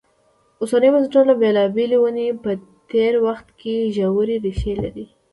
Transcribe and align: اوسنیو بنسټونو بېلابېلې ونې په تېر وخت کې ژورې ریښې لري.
اوسنیو 0.61 0.93
بنسټونو 0.95 1.31
بېلابېلې 1.41 1.97
ونې 1.99 2.27
په 2.43 2.51
تېر 2.91 3.13
وخت 3.25 3.47
کې 3.59 3.75
ژورې 3.95 4.35
ریښې 4.45 4.73
لري. 4.81 5.05